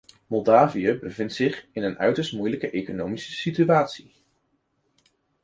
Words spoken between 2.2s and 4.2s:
moeilijke economische situatie.